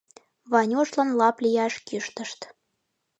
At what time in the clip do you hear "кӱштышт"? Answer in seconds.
1.87-2.39